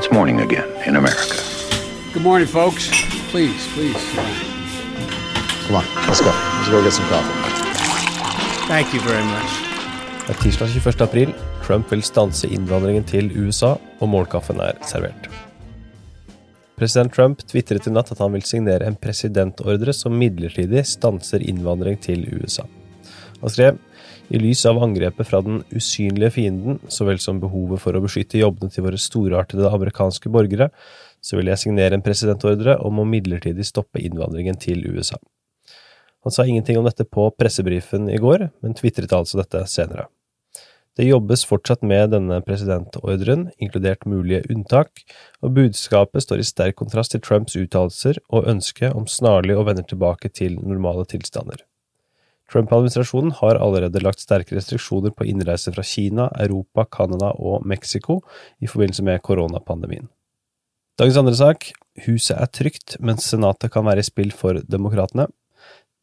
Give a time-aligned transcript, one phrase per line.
[0.00, 1.36] it's morning again in America.
[2.14, 2.88] Good morning, folks.
[3.32, 4.02] Please, please.
[5.66, 6.32] Come on, let's go.
[6.32, 7.34] Let's go get some coffee.
[8.68, 9.52] Thank you very much.
[10.26, 11.00] Det er tirsdag 21.
[11.00, 11.34] april.
[11.66, 15.28] Trump vil stanse innvandringen til USA, og morgenkaffen er servert.
[16.78, 22.00] President Trump tvitret i natt at han vil signere en presidentordre som midlertidig stanser innvandring
[22.00, 22.64] til USA.
[23.40, 23.78] Han skrev
[24.30, 28.38] i lys av angrepet fra den usynlige fienden, så vel som behovet for å beskytte
[28.38, 30.70] jobbene til våre storartede amerikanske borgere,
[31.20, 35.18] så vil jeg signere en presidentordre om å midlertidig stoppe innvandringen til USA.
[36.24, 40.06] Han sa ingenting om dette på pressebrifen i går, men tvitret altså dette senere.
[40.98, 45.04] Det jobbes fortsatt med denne presidentordren, inkludert mulige unntak,
[45.40, 49.86] og budskapet står i sterk kontrast til Trumps uttalelser og ønske om snarlig å vende
[49.86, 51.62] tilbake til normale tilstander.
[52.50, 58.20] Trump-administrasjonen har allerede lagt sterke restriksjoner på innreise fra Kina, Europa, Canada og Mexico
[58.58, 60.08] i forbindelse med koronapandemien.
[60.98, 61.70] Dagens andre sak,
[62.04, 65.30] huset er trygt, mens senatet kan være i spill for demokratene.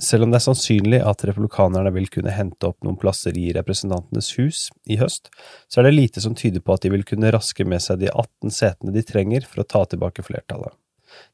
[0.00, 4.28] Selv om det er sannsynlig at republikanerne vil kunne hente opp noen plasser i Representantenes
[4.36, 5.30] hus i høst,
[5.72, 8.10] så er det lite som tyder på at de vil kunne raske med seg de
[8.12, 10.76] 18 setene de trenger for å ta tilbake flertallet.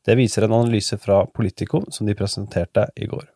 [0.07, 3.32] Det viser en analyse fra Politico som de presenterte i går.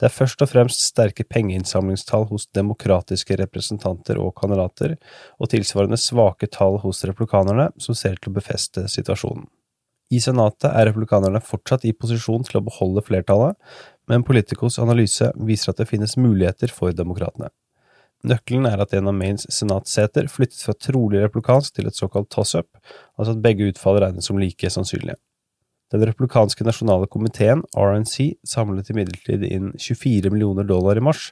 [0.00, 4.96] Det er først og fremst sterke pengeinnsamlingstall hos demokratiske representanter og kandidater,
[5.38, 9.46] og tilsvarende svake tall hos republikanerne som ser til å befeste situasjonen.
[10.12, 13.56] I Senatet er republikanerne fortsatt i posisjon til å beholde flertallet,
[14.10, 17.48] men Politicos analyse viser at det finnes muligheter for demokratene.
[18.24, 22.70] Nøkkelen er at en av Maines senatsseter flyttes fra trolig republikansk til et såkalt toss-up,
[23.18, 25.18] altså at begge utfall regnes som like sannsynlige.
[25.94, 31.28] Den republikanske nasjonale komiteen, RNC, samlet imidlertid inn 24 millioner dollar i mars,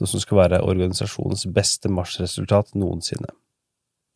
[0.00, 3.28] noe som skal være organisasjonens beste marsresultat noensinne.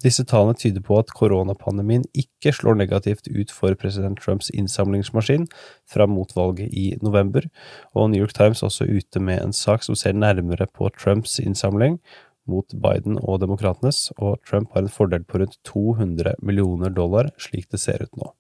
[0.03, 5.45] Disse tallene tyder på at koronapandemien ikke slår negativt ut for president Trumps innsamlingsmaskin
[5.93, 7.45] fram mot valget i november,
[7.93, 12.01] og New York Times også ute med en sak som ser nærmere på Trumps innsamling
[12.49, 17.69] mot Biden og demokratenes, og Trump har en fordel på rundt 200 millioner dollar, slik
[17.69, 18.33] det ser ut nå.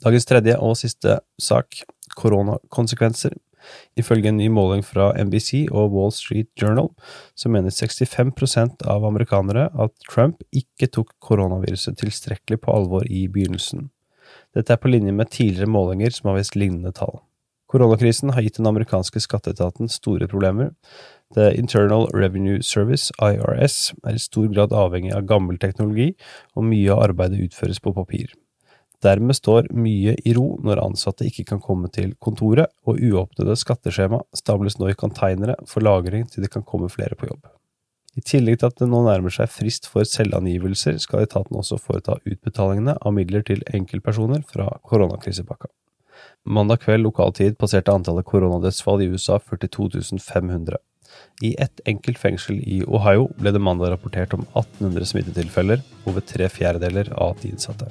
[0.00, 1.82] Dagens tredje og siste sak,
[2.16, 3.34] koronakonsekvenser.
[4.00, 6.88] Ifølge en ny måling fra NBC og Wall Street Journal
[7.36, 13.90] så mener 65% av amerikanere at Trump ikke tok koronaviruset tilstrekkelig på alvor i begynnelsen.
[14.56, 17.20] Dette er på linje med tidligere målinger som har vist lignende tall.
[17.70, 20.72] Koronakrisen har gitt den amerikanske skatteetaten store problemer.
[21.36, 26.14] The Internal Revenue Service, IRS, er i stor grad avhengig av gammel teknologi,
[26.56, 28.32] og mye av arbeidet utføres på papir.
[29.00, 34.20] Dermed står mye i ro når ansatte ikke kan komme til kontoret, og uåpnede skatteskjema
[34.36, 37.48] stables nå i containere for lagring til det kan komme flere på jobb.
[38.18, 42.18] I tillegg til at det nå nærmer seg frist for selvangivelser, skal etaten også foreta
[42.26, 45.70] utbetalingene av midler til enkeltpersoner fra koronakrisepakka.
[46.44, 50.76] Mandag kveld lokal tid passerte antallet koronadødsfall i USA 42 500.
[51.42, 56.48] I ett enkelt fengsel i Ohio ble det mandag rapportert om 1800 smittetilfeller, over tre
[56.52, 57.88] fjerdedeler av de innsatte.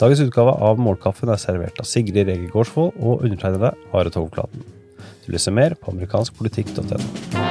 [0.00, 4.66] Dagens utgave av Målkaffen er servert av Sigrid Rege Gårdsvold og undertegnede Are Tovklaten.
[5.24, 7.43] Du leser mer på amerikanskpolitikk.no.